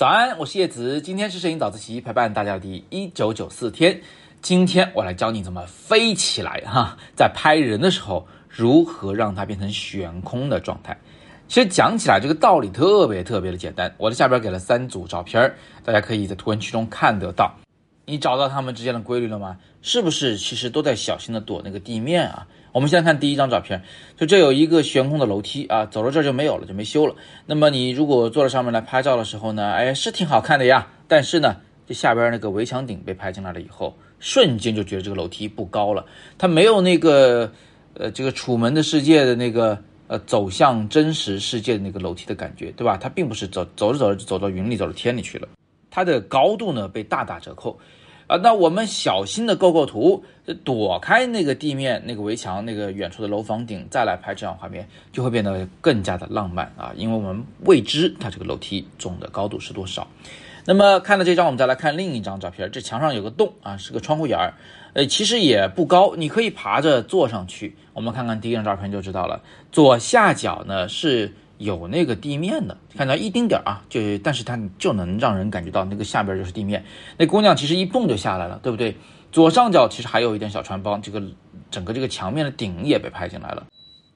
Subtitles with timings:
[0.00, 4.00] 早安，我是叶子，今天是摄影早自习陪伴大家的第一九九四天。
[4.40, 10.96] 今天我来教你怎么飞起来哈，在拍人的时候如何让它变成悬空的状态。
[11.48, 13.94] 其实讲起来这个道理特别特别的简单。
[13.98, 15.54] 我的下边给了三组照片，
[15.84, 17.54] 大家可以在图文区中看得到。
[18.10, 19.56] 你找到它们之间的规律了吗？
[19.82, 22.46] 是不是其实都在小心的躲那个地面啊？
[22.72, 23.82] 我们先看第一张照片，
[24.16, 27.14] 就这有一个悬空的楼梯啊，走到这儿就没有了，就没修了。
[27.46, 30.88] 那么你如果坐在上面来拍照的时候呢，哎，是挺好看的呀。
[31.06, 36.04] 但是呢，这下边那个围墙顶被拍进来了以后，瞬间就觉得这个楼梯不高了，
[36.36, 37.50] 它没有那个
[37.94, 42.96] 呃这个楚门的世界的那个呃走向真实世界的那个楼梯的感觉，对吧？
[42.96, 45.48] 它并不是走走着走着就走到云里走到天里去了，
[45.90, 47.78] 它的高度呢被大打折扣。
[48.30, 50.22] 啊，那我们小心的构构图，
[50.62, 56.92] 躲开那个地面、那个围墙、那个远处的楼房顶，再来拍这样画面，就会变得更加的浪漫啊！
[56.94, 60.06] 因为我们未知它这个楼梯总的高度是多少。
[60.64, 64.54] 那么看了这张，我们再来看另一张照片，这墙上有个洞啊，是个窗户眼儿，
[64.92, 67.74] 呃，其实也不高，你可以爬着坐上去。
[67.94, 69.42] 我们看看第一张照片就知道了，
[69.72, 71.34] 左下角呢是。
[71.60, 76.82] 有那个地面的，看到一丁点儿啊，就但是它就能让人感觉到那个下边就是地面。
[77.18, 78.96] 那姑娘其实一蹦就下来了，对不对？
[79.30, 81.22] 左上角其实还有一点小穿帮，这个
[81.70, 83.66] 整个这个墙面的顶也被拍进来了。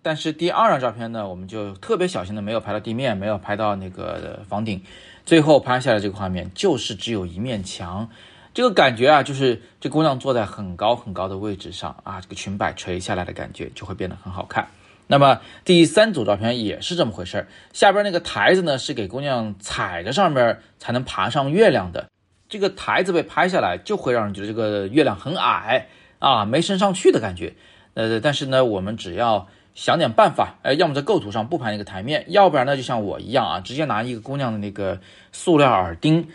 [0.02, 4.82] 但是第二张照片呢，我们就特别小心的没有拍到地面，没有拍到那个房顶，
[5.26, 8.08] 最后拍下来这个画面就是只有一面墙，
[8.54, 14.66] 这个感觉啊，就是这姑娘坐在很高很高的位置上啊，这个裙摆垂下来的感觉就会变得很好看。
[15.06, 22.08] 那么第三组照片也是这么回事儿，下边那个台子呢是给姑娘踩着上面才能爬上月亮的，
[22.48, 25.88] 这个台子被拍下来就会让人觉得这个月亮很矮
[26.20, 27.54] 啊，没升上去的感觉。
[27.92, 35.00] 呃，但是呢，我们只要想点办法，呃，要么在构图上不拍那个台面，要不然呢，就像我一样啊，直接拿一个姑娘的那个
[35.32, 36.28] 塑料耳钉，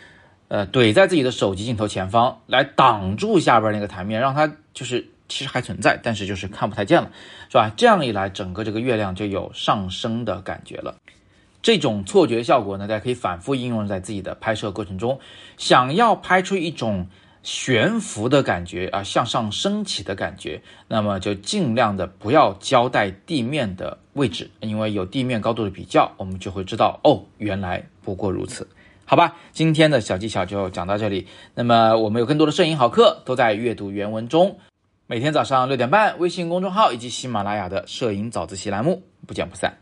[0.46, 5.08] 呃，怼在自己的手机镜头前方，来挡住下边那个台面，让它就是。
[5.30, 7.10] 其实还存在，但是就是看不太见了，
[7.48, 7.72] 是吧？
[7.74, 10.96] 这样一来，整个这个月亮就有上升的感觉了。
[11.62, 15.18] 这种错觉效果呢，大家可以反复应用在自己的拍摄过程中。
[15.56, 17.06] 想要拍出一种
[17.42, 28.66] 悬浮的感觉啊，向上升起的感觉，那么就尽量的不要交代地面的位置，因为有地面高度的比较，我们就会知道哦，原来不过如此。
[29.04, 31.26] 好吧，今天的小技巧就讲到这里。
[31.54, 34.56] 那么我们有更多的摄影好课都在阅读原文中。
[35.10, 39.76] 每天早上六点半，微信公众号以及喜马拉雅的摄影早自习栏目，不见不散。